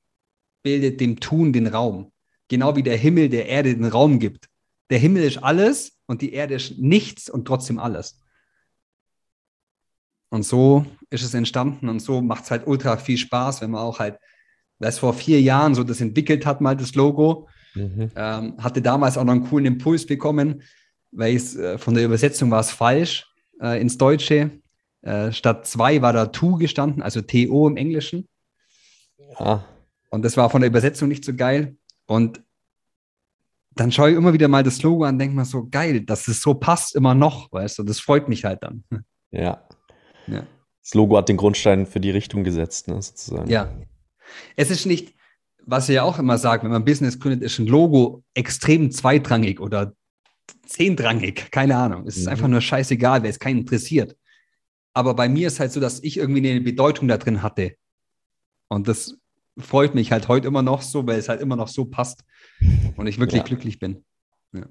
[0.63, 2.11] bildet dem Tun den Raum.
[2.47, 4.47] Genau wie der Himmel der Erde den Raum gibt.
[4.89, 8.19] Der Himmel ist alles und die Erde ist nichts und trotzdem alles.
[10.29, 13.81] Und so ist es entstanden und so macht es halt ultra viel Spaß, wenn man
[13.81, 14.17] auch halt,
[14.79, 17.47] das vor vier Jahren so das entwickelt hat, mal das Logo.
[17.73, 18.11] Mhm.
[18.15, 20.63] Ähm, hatte damals auch noch einen coolen Impuls bekommen,
[21.11, 23.27] weil es äh, von der Übersetzung war es falsch
[23.61, 24.51] äh, ins Deutsche.
[25.01, 28.27] Äh, statt zwei war da to gestanden, also TO im Englischen.
[29.35, 29.61] Ah,
[30.09, 31.77] Und das war von der Übersetzung nicht so geil.
[32.05, 32.43] Und
[33.75, 36.27] dann schaue ich immer wieder mal das Logo an und denke mir so, geil, dass
[36.27, 38.83] es so passt immer noch, weißt du, das freut mich halt dann.
[39.33, 39.65] Ja.
[40.27, 40.45] ja.
[40.83, 43.49] Das Logo hat den Grundstein für die Richtung gesetzt, ne, sozusagen.
[43.49, 43.71] Ja.
[44.57, 45.15] Es ist nicht,
[45.65, 49.59] was ihr ja auch immer sagt, wenn man Business gründet, ist ein Logo extrem zweitrangig
[49.59, 49.93] oder
[50.65, 52.07] zehntrangig, keine Ahnung.
[52.07, 52.31] Es ist mhm.
[52.31, 54.15] einfach nur scheißegal, wer es keinen interessiert.
[54.93, 57.75] Aber bei mir ist halt so, dass ich irgendwie eine Bedeutung da drin hatte.
[58.67, 59.17] Und das
[59.57, 62.23] freut mich halt heute immer noch so, weil es halt immer noch so passt
[62.95, 63.43] und ich wirklich ja.
[63.43, 64.03] glücklich bin.
[64.53, 64.65] Ja.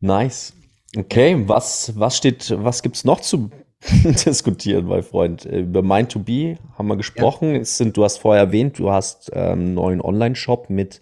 [0.00, 0.54] Nice.
[0.96, 3.50] Okay, was, was steht, was gibt es noch zu
[4.26, 5.44] diskutieren, mein Freund?
[5.44, 7.54] Über Mind2Be haben wir gesprochen.
[7.54, 7.64] Ja.
[7.64, 11.00] Sind, du hast vorher erwähnt, du hast ähm, einen neuen Online-Shop mit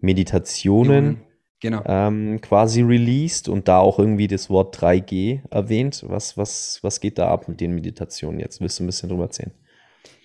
[0.00, 1.20] Meditationen
[1.60, 1.82] genau.
[1.86, 6.04] ähm, quasi released und da auch irgendwie das Wort 3G erwähnt.
[6.06, 8.60] Was, was, was geht da ab mit den Meditationen jetzt?
[8.60, 9.52] Willst du ein bisschen drüber erzählen?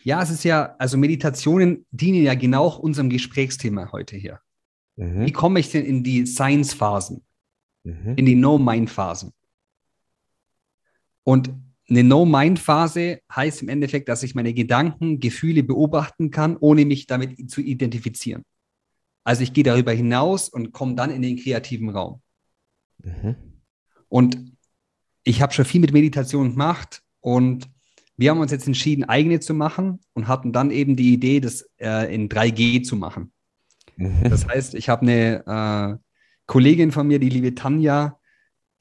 [0.03, 4.39] Ja, es ist ja, also Meditationen dienen ja genau unserem Gesprächsthema heute hier.
[4.95, 5.25] Mhm.
[5.25, 7.23] Wie komme ich denn in die Science-Phasen,
[7.83, 8.13] mhm.
[8.15, 9.33] in die No-Mind-Phasen?
[11.23, 11.51] Und
[11.89, 17.49] eine No-Mind-Phase heißt im Endeffekt, dass ich meine Gedanken, Gefühle beobachten kann, ohne mich damit
[17.49, 18.43] zu identifizieren.
[19.23, 22.21] Also ich gehe darüber hinaus und komme dann in den kreativen Raum.
[23.03, 23.35] Mhm.
[24.07, 24.53] Und
[25.23, 27.69] ich habe schon viel mit Meditation gemacht und
[28.17, 31.69] wir haben uns jetzt entschieden, eigene zu machen und hatten dann eben die Idee, das
[31.77, 33.31] äh, in 3G zu machen.
[33.95, 34.29] Mhm.
[34.29, 36.03] Das heißt, ich habe eine äh,
[36.45, 38.18] Kollegin von mir, die liebe Tanja,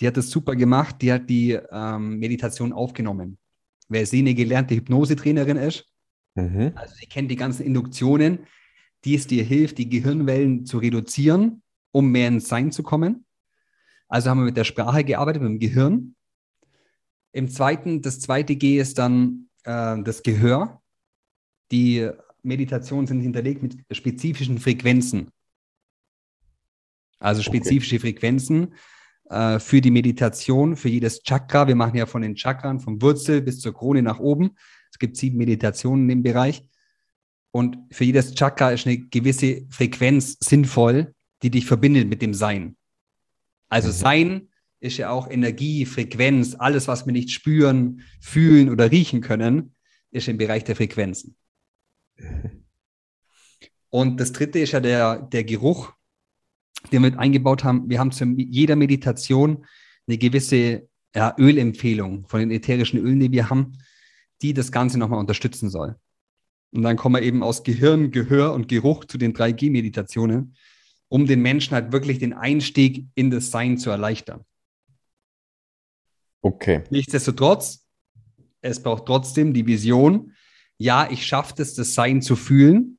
[0.01, 3.39] die hat das super gemacht, die hat die ähm, Meditation aufgenommen.
[3.89, 5.87] Wer sie eine gelernte Hypnosetrainerin ist,
[6.35, 6.73] mhm.
[6.75, 8.47] also sie kennt die ganzen Induktionen,
[9.05, 13.25] die es dir hilft, die Gehirnwellen zu reduzieren, um mehr ins Sein zu kommen.
[14.09, 16.15] Also haben wir mit der Sprache gearbeitet, mit dem Gehirn.
[17.33, 20.81] Im zweiten, das zweite G ist dann äh, das Gehör.
[21.71, 22.09] Die
[22.43, 25.31] Meditationen sind hinterlegt mit spezifischen Frequenzen.
[27.19, 28.13] Also spezifische okay.
[28.13, 28.75] Frequenzen
[29.31, 31.67] äh, für die Meditation, für jedes Chakra.
[31.69, 34.51] Wir machen ja von den Chakran, vom Wurzel bis zur Krone nach oben.
[34.91, 36.65] Es gibt sieben Meditationen in dem Bereich.
[37.51, 42.77] Und für jedes Chakra ist eine gewisse Frequenz sinnvoll, die dich verbindet mit dem Sein.
[43.69, 43.93] Also mhm.
[43.93, 44.49] Sein
[44.81, 49.75] ist ja auch Energie, Frequenz, alles, was wir nicht spüren, fühlen oder riechen können,
[50.11, 51.37] ist im Bereich der Frequenzen.
[53.91, 55.93] Und das dritte ist ja der, der Geruch,
[56.93, 57.89] den wir eingebaut haben.
[57.89, 59.67] Wir haben zu jeder Meditation
[60.07, 63.79] eine gewisse ja, Ölempfehlung von den ätherischen Ölen, die wir haben,
[64.43, 65.97] die das Ganze nochmal unterstützen soll.
[66.71, 70.55] Und dann kommen wir eben aus Gehirn, Gehör und Geruch zu den 3G-Meditationen,
[71.09, 74.45] um den Menschen halt wirklich den Einstieg in das Sein zu erleichtern.
[76.43, 76.85] Okay.
[76.91, 77.87] Nichtsdestotrotz,
[78.61, 80.35] es braucht trotzdem die Vision,
[80.77, 82.99] ja, ich schaffe es, das Sein zu fühlen.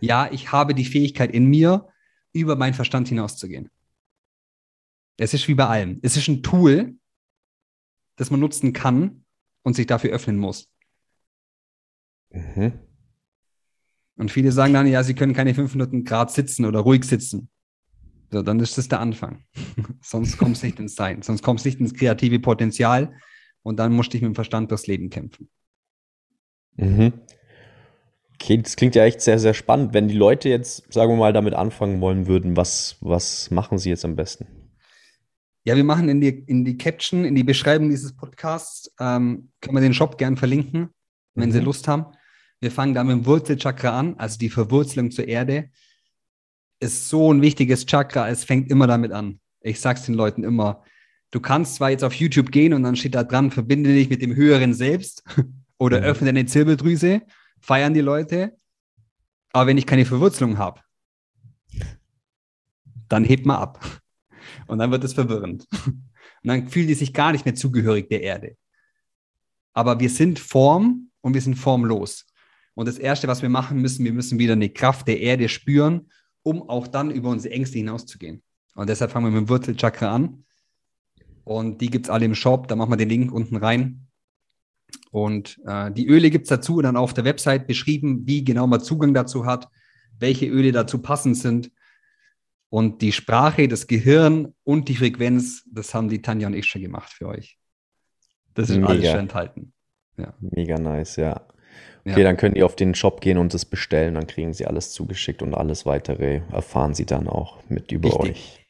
[0.00, 1.88] Ja, ich habe die Fähigkeit in mir,
[2.34, 3.70] über meinen Verstand hinauszugehen.
[5.16, 6.00] Es ist wie bei allem.
[6.02, 6.98] Es ist ein Tool,
[8.16, 9.24] das man nutzen kann
[9.62, 10.68] und sich dafür öffnen muss.
[12.30, 12.72] Mhm.
[14.16, 17.48] Und viele sagen dann, ja, sie können keine fünf Minuten Grad sitzen oder ruhig sitzen.
[18.30, 19.44] So, dann ist das der Anfang.
[20.02, 23.14] sonst kommst du nicht ins Sein, sonst kommst du nicht ins kreative Potenzial
[23.62, 25.48] und dann musst du dich mit dem Verstand durchs Leben kämpfen.
[26.76, 27.12] Mhm.
[28.44, 29.94] Okay, das klingt ja echt sehr, sehr spannend.
[29.94, 33.88] Wenn die Leute jetzt, sagen wir mal, damit anfangen wollen würden, was, was machen sie
[33.88, 34.46] jetzt am besten?
[35.64, 39.76] Ja, wir machen in die, in die Caption, in die Beschreibung dieses Podcasts, ähm, können
[39.76, 40.90] wir den Shop gern verlinken,
[41.34, 41.52] wenn mhm.
[41.54, 42.04] sie Lust haben.
[42.60, 45.70] Wir fangen da mit dem Wurzelchakra an, also die Verwurzelung zur Erde.
[46.80, 49.40] Ist so ein wichtiges Chakra, es fängt immer damit an.
[49.62, 50.84] Ich sag's den Leuten immer.
[51.30, 54.20] Du kannst zwar jetzt auf YouTube gehen und dann steht da dran, verbinde dich mit
[54.20, 55.24] dem höheren Selbst.
[55.78, 56.04] oder mhm.
[56.04, 57.22] öffne deine Zirbeldrüse,
[57.64, 58.56] feiern die Leute.
[59.52, 60.80] Aber wenn ich keine Verwurzelung habe,
[63.08, 64.02] dann hebt man ab.
[64.66, 65.66] Und dann wird es verwirrend.
[65.86, 66.04] Und
[66.42, 68.56] dann fühlen die sich gar nicht mehr zugehörig der Erde.
[69.72, 72.26] Aber wir sind Form und wir sind formlos.
[72.74, 76.10] Und das Erste, was wir machen müssen, wir müssen wieder eine Kraft der Erde spüren,
[76.42, 78.42] um auch dann über unsere Ängste hinauszugehen.
[78.74, 80.44] Und deshalb fangen wir mit dem Wurzelchakra an.
[81.44, 82.68] Und die gibt es alle im Shop.
[82.68, 84.03] Da machen wir den Link unten rein.
[85.10, 88.80] Und äh, die Öle gibt es dazu dann auf der Website beschrieben, wie genau man
[88.80, 89.68] Zugang dazu hat,
[90.18, 91.70] welche Öle dazu passend sind.
[92.68, 96.82] Und die Sprache, das Gehirn und die Frequenz, das haben die Tanja und ich schon
[96.82, 97.58] gemacht für euch.
[98.54, 98.88] Das ist Mega.
[98.88, 99.72] alles schon enthalten.
[100.16, 100.34] Ja.
[100.40, 101.46] Mega nice, ja.
[102.06, 102.24] Okay, ja.
[102.24, 105.42] dann können die auf den Shop gehen und das bestellen, dann kriegen sie alles zugeschickt
[105.42, 108.30] und alles weitere erfahren sie dann auch mit über Richtig.
[108.30, 108.66] euch.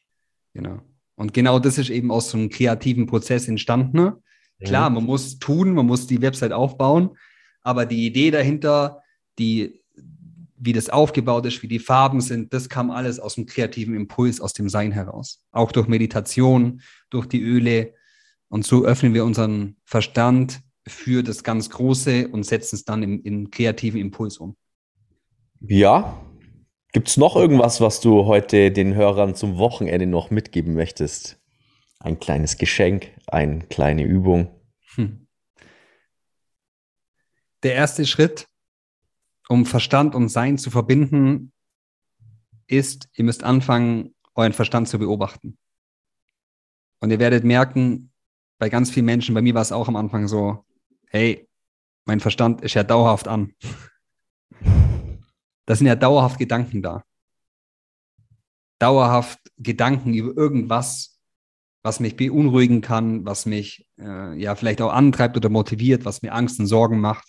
[0.53, 0.79] Genau.
[1.15, 4.13] Und genau das ist eben aus so einem kreativen Prozess entstanden.
[4.63, 7.17] Klar, man muss tun, man muss die Website aufbauen,
[7.61, 9.01] aber die Idee dahinter,
[9.37, 9.81] die,
[10.57, 14.39] wie das aufgebaut ist, wie die Farben sind, das kam alles aus dem kreativen Impuls,
[14.39, 15.43] aus dem Sein heraus.
[15.51, 17.93] Auch durch Meditation, durch die Öle.
[18.47, 23.21] Und so öffnen wir unseren Verstand für das ganz Große und setzen es dann im,
[23.23, 24.55] im kreativen Impuls um.
[25.59, 26.21] Ja.
[26.93, 31.41] Gibt es noch irgendwas, was du heute den Hörern zum Wochenende noch mitgeben möchtest?
[31.99, 34.59] Ein kleines Geschenk, eine kleine Übung.
[34.95, 35.27] Hm.
[37.63, 38.47] Der erste Schritt,
[39.49, 41.51] um Verstand und Sein zu verbinden,
[42.67, 45.57] ist, ihr müsst anfangen, euren Verstand zu beobachten.
[46.99, 48.11] Und ihr werdet merken,
[48.57, 50.65] bei ganz vielen Menschen, bei mir war es auch am Anfang so,
[51.07, 51.47] hey,
[52.05, 53.53] mein Verstand ist ja dauerhaft an.
[55.67, 57.03] Da sind ja dauerhaft Gedanken da.
[58.77, 61.14] Dauerhaft Gedanken über irgendwas,
[61.85, 66.33] was mich beunruhigen kann, was mich äh, ja vielleicht auch antreibt oder motiviert, was mir
[66.33, 67.27] Angst und Sorgen macht.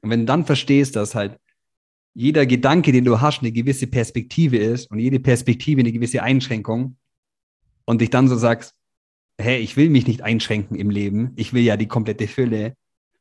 [0.00, 1.38] Und wenn du dann verstehst, dass halt
[2.14, 6.96] jeder Gedanke, den du hast, eine gewisse Perspektive ist und jede Perspektive eine gewisse Einschränkung
[7.84, 8.74] und dich dann so sagst,
[9.36, 12.74] hey, ich will mich nicht einschränken im Leben, ich will ja die komplette Fülle,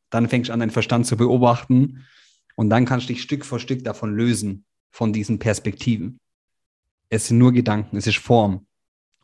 [0.10, 2.06] dann fängst du an, deinen Verstand zu beobachten
[2.56, 6.22] und dann kannst du dich Stück für Stück davon lösen, von diesen Perspektiven.
[7.10, 8.66] Es sind nur Gedanken, es ist Form.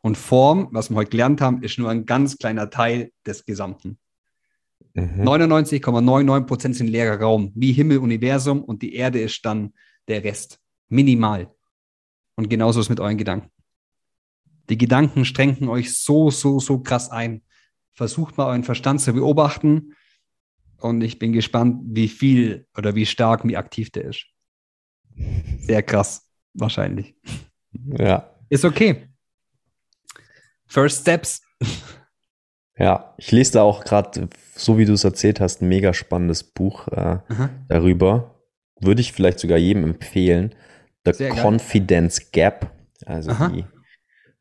[0.04, 3.98] Und Form, was wir heute gelernt haben, ist nur ein ganz kleiner Teil des Gesamten.
[4.94, 5.22] Mhm.
[5.22, 9.74] 99,99 Prozent sind leerer Raum, wie Himmel, Universum und die Erde ist dann
[10.10, 10.60] der Rest.
[10.90, 11.50] Minimal.
[12.36, 13.50] Und genauso ist es mit euren Gedanken.
[14.70, 17.42] Die Gedanken strengen euch so, so, so krass ein.
[17.94, 19.94] Versucht mal euren Verstand zu beobachten
[20.80, 24.26] und ich bin gespannt, wie viel oder wie stark, wie aktiv der ist.
[25.60, 27.16] Sehr krass, wahrscheinlich.
[27.98, 28.30] Ja.
[28.50, 29.13] Ist okay.
[30.74, 31.42] First Steps.
[32.76, 36.42] Ja, ich lese da auch gerade, so wie du es erzählt hast, ein mega spannendes
[36.42, 37.20] Buch äh,
[37.70, 38.42] darüber.
[38.82, 40.56] Würde ich vielleicht sogar jedem empfehlen.
[41.06, 42.50] The Sehr Confidence geil.
[42.50, 42.72] Gap,
[43.06, 43.50] also Aha.
[43.50, 43.66] die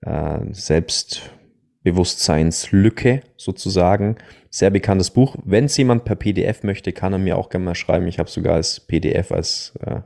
[0.00, 4.16] äh, Selbstbewusstseinslücke sozusagen.
[4.48, 5.36] Sehr bekanntes Buch.
[5.44, 8.06] Wenn es jemand per PDF möchte, kann er mir auch gerne mal schreiben.
[8.06, 10.00] Ich habe sogar als PDF, als äh,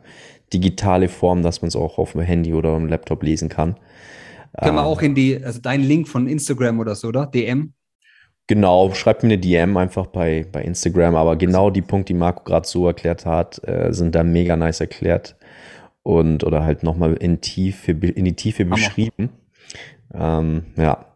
[0.53, 3.77] digitale Form, dass man es auch auf dem Handy oder am Laptop lesen kann.
[4.61, 7.27] Können wir ähm, auch in die, also deinen Link von Instagram oder so, oder?
[7.27, 7.73] DM?
[8.49, 12.45] Genau, schreibt mir eine DM einfach bei, bei Instagram, aber genau die Punkte, die Marco
[12.45, 15.37] gerade so erklärt hat, äh, sind da mega nice erklärt
[16.05, 19.31] und oder halt nochmal in, Tiefe, in die Tiefe beschrieben.
[20.15, 21.07] Ähm, ja,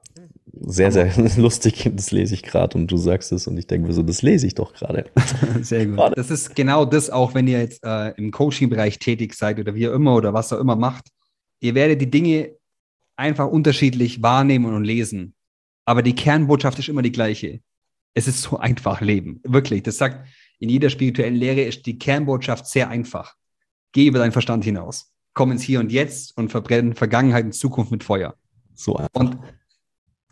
[0.60, 3.94] sehr, sehr lustig, das lese ich gerade und du sagst es und ich denke mir
[3.94, 5.04] so, das lese ich doch gerade.
[5.62, 5.96] Sehr gut.
[5.96, 6.14] Grade.
[6.16, 9.82] Das ist genau das, auch wenn ihr jetzt äh, im Coaching-Bereich tätig seid oder wie
[9.82, 11.08] ihr immer oder was auch immer macht.
[11.60, 12.50] Ihr werdet die Dinge
[13.20, 15.34] einfach unterschiedlich wahrnehmen und lesen.
[15.84, 17.60] Aber die Kernbotschaft ist immer die gleiche.
[18.14, 19.40] Es ist so einfach Leben.
[19.44, 19.82] Wirklich.
[19.82, 20.26] Das sagt,
[20.58, 23.36] in jeder spirituellen Lehre ist die Kernbotschaft sehr einfach.
[23.92, 25.12] Geh über deinen Verstand hinaus.
[25.34, 28.34] Komm ins Hier und Jetzt und verbrennen Vergangenheit und Zukunft mit Feuer.
[28.74, 29.10] So einfach.
[29.12, 29.38] Und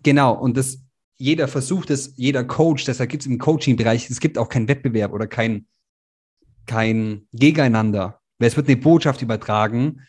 [0.02, 0.78] genau, und das,
[1.18, 5.12] jeder versucht es, jeder Coach, deshalb gibt es im Coaching-Bereich, es gibt auch keinen Wettbewerb
[5.12, 5.66] oder kein,
[6.66, 8.20] kein Gegeneinander.
[8.38, 10.00] Es wird eine Botschaft übertragen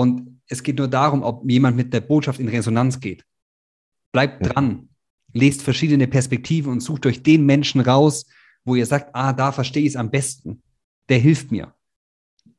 [0.00, 3.22] und es geht nur darum, ob jemand mit der Botschaft in Resonanz geht.
[4.12, 4.88] Bleibt dran,
[5.34, 8.24] lest verschiedene Perspektiven und sucht euch den Menschen raus,
[8.64, 10.62] wo ihr sagt, ah, da verstehe ich es am besten.
[11.10, 11.74] Der hilft mir.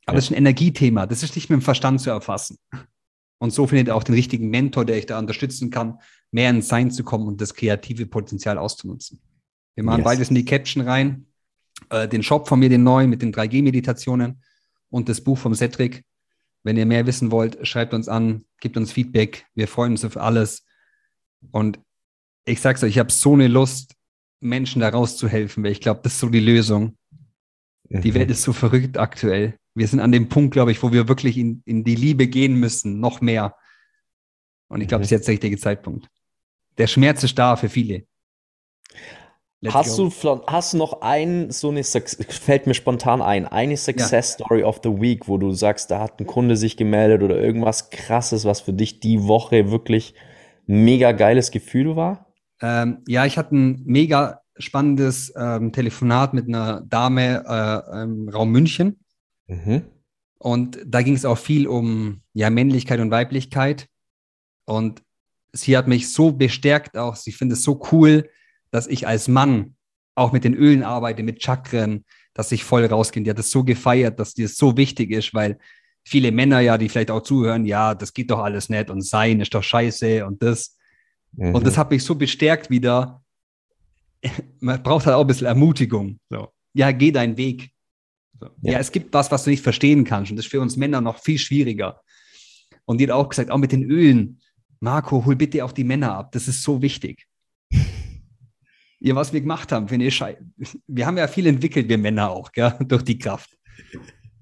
[0.05, 0.13] Aber ja.
[0.13, 2.59] das ist ein Energiethema, das ist nicht mit dem Verstand zu erfassen.
[3.39, 5.97] Und so findet ihr auch den richtigen Mentor, der euch da unterstützen kann,
[6.29, 9.19] mehr ins Sein zu kommen und das kreative Potenzial auszunutzen.
[9.73, 10.05] Wir machen yes.
[10.05, 11.25] beides in die Caption rein.
[11.89, 14.43] Äh, den Shop von mir, den neuen mit den 3G-Meditationen
[14.91, 16.03] und das Buch vom Cedric.
[16.63, 19.45] Wenn ihr mehr wissen wollt, schreibt uns an, gebt uns Feedback.
[19.55, 20.65] Wir freuen uns auf alles.
[21.51, 21.79] Und
[22.45, 23.95] ich sag's euch, ich habe so eine Lust,
[24.39, 26.97] Menschen da rauszuhelfen, weil ich glaube, das ist so die Lösung.
[27.89, 28.01] Mhm.
[28.01, 29.57] Die Welt ist so verrückt aktuell.
[29.73, 32.55] Wir sind an dem Punkt, glaube ich, wo wir wirklich in, in die Liebe gehen
[32.55, 33.55] müssen, noch mehr.
[34.67, 35.03] Und ich glaube, mhm.
[35.03, 36.07] das ist jetzt der richtige Zeitpunkt.
[36.77, 38.05] Der Schmerz ist da für viele.
[39.69, 40.11] Hast du,
[40.47, 44.45] hast noch ein, so eine, fällt mir spontan ein, eine Success ja.
[44.45, 47.89] Story of the Week, wo du sagst, da hat ein Kunde sich gemeldet oder irgendwas
[47.89, 50.15] krasses, was für dich die Woche wirklich
[50.65, 52.27] mega geiles Gefühl war?
[52.61, 58.51] Ähm, ja, ich hatte ein mega spannendes ähm, Telefonat mit einer Dame äh, im Raum
[58.51, 58.99] München.
[59.47, 59.83] Mhm.
[60.37, 63.87] Und da ging es auch viel um ja, Männlichkeit und Weiblichkeit.
[64.65, 65.03] Und
[65.53, 68.29] sie hat mich so bestärkt auch, sie findet es so cool,
[68.71, 69.75] dass ich als Mann
[70.15, 73.23] auch mit den Ölen arbeite, mit Chakren, dass ich voll rausgehe.
[73.23, 75.57] Die hat es so gefeiert, dass dir es so wichtig ist, weil
[76.03, 79.39] viele Männer ja, die vielleicht auch zuhören, ja, das geht doch alles nicht und sein
[79.39, 80.77] ist doch scheiße und das.
[81.33, 81.55] Mhm.
[81.55, 83.21] Und das hat mich so bestärkt wieder.
[84.59, 86.19] Man braucht halt auch ein bisschen Ermutigung.
[86.29, 86.49] So.
[86.73, 87.71] Ja, geh deinen Weg.
[88.39, 88.47] So.
[88.61, 88.73] Ja.
[88.73, 88.79] ja.
[88.79, 90.31] es gibt was, was du nicht verstehen kannst.
[90.31, 92.01] Und das ist für uns Männer noch viel schwieriger.
[92.85, 94.41] Und die hat auch gesagt, auch mit den Ölen,
[94.79, 96.31] Marco, hol bitte auch die Männer ab.
[96.31, 97.27] Das ist so wichtig.
[99.01, 100.39] ja, was wir gemacht haben, finde ich scheiße.
[100.87, 102.75] Wir haben ja viel entwickelt, wir Männer auch, gell?
[102.87, 103.57] durch die Kraft.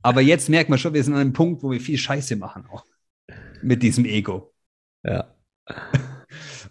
[0.02, 2.66] Aber jetzt merkt man schon, wir sind an einem Punkt, wo wir viel Scheiße machen
[2.68, 2.84] auch.
[3.62, 4.54] Mit diesem Ego.
[5.04, 5.34] Ja.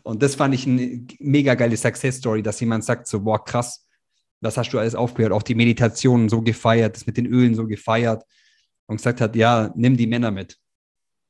[0.02, 3.86] Und das fand ich eine mega geile Success Story, dass jemand sagt so, boah, krass,
[4.40, 5.32] was hast du alles aufgehört?
[5.32, 8.22] Auch die Meditationen so gefeiert, das mit den Ölen so gefeiert
[8.86, 10.58] und gesagt hat, ja, nimm die Männer mit.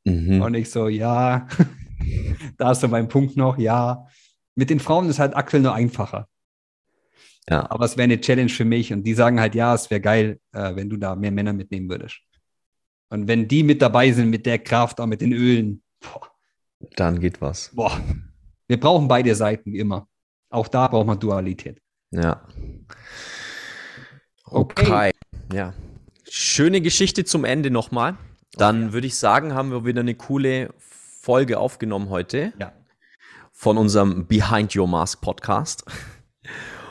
[0.05, 0.43] Mhm.
[0.43, 1.47] Und ich so, ja,
[2.57, 4.07] da ist so mein Punkt noch, ja.
[4.55, 6.29] Mit den Frauen ist halt aktuell nur einfacher.
[7.49, 7.71] Ja.
[7.71, 10.41] Aber es wäre eine Challenge für mich und die sagen halt, ja, es wäre geil,
[10.53, 12.21] äh, wenn du da mehr Männer mitnehmen würdest.
[13.11, 16.29] Und wenn die mit dabei sind, mit der Kraft, auch mit den Ölen, boah.
[16.97, 17.71] Dann geht was.
[17.75, 18.01] Boah.
[18.67, 20.07] Wir brauchen beide Seiten, wie immer.
[20.51, 21.81] Auch da braucht man Dualität.
[22.11, 22.47] Ja.
[24.45, 24.87] Okay.
[24.87, 25.11] okay.
[25.53, 25.75] Ja.
[26.29, 28.17] Schöne Geschichte zum Ende nochmal.
[28.53, 28.93] Dann okay.
[28.93, 32.53] würde ich sagen, haben wir wieder eine coole Folge aufgenommen heute.
[32.59, 32.73] Ja.
[33.53, 35.85] Von unserem Behind Your Mask Podcast.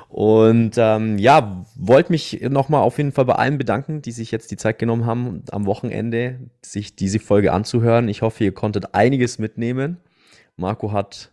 [0.09, 4.51] Und ähm, ja, wollte mich nochmal auf jeden Fall bei allen bedanken, die sich jetzt
[4.51, 8.07] die Zeit genommen haben, am Wochenende sich diese Folge anzuhören.
[8.07, 9.97] Ich hoffe, ihr konntet einiges mitnehmen.
[10.55, 11.31] Marco hat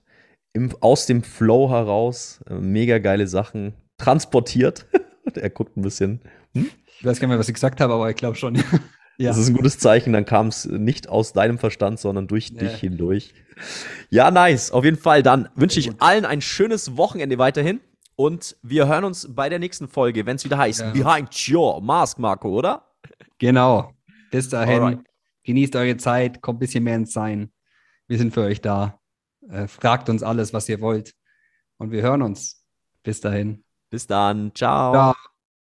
[0.52, 4.86] im, aus dem Flow heraus äh, mega geile Sachen transportiert.
[5.34, 6.20] er guckt ein bisschen.
[6.54, 6.68] Hm?
[6.98, 8.56] Ich weiß gar nicht mehr, was ich gesagt habe, aber ich glaube schon.
[9.18, 9.30] ja.
[9.30, 12.60] Das ist ein gutes Zeichen, dann kam es nicht aus deinem Verstand, sondern durch nee.
[12.60, 13.34] dich hindurch.
[14.10, 14.72] Ja, nice.
[14.72, 15.22] Auf jeden Fall.
[15.22, 17.80] Dann wünsche ich allen ein schönes Wochenende weiterhin.
[18.16, 20.90] Und wir hören uns bei der nächsten Folge, wenn es wieder heißt ja.
[20.92, 22.86] Behind Your Mask, Marco, oder?
[23.38, 23.92] Genau.
[24.30, 24.82] Bis dahin.
[24.82, 25.04] Alright.
[25.42, 27.52] Genießt eure Zeit, kommt ein bisschen mehr ins Sein.
[28.06, 28.98] Wir sind für euch da.
[29.48, 31.14] Äh, fragt uns alles, was ihr wollt.
[31.76, 32.64] Und wir hören uns.
[33.02, 33.64] Bis dahin.
[33.90, 34.54] Bis dann.
[34.54, 34.92] Ciao.
[34.92, 35.33] Ciao.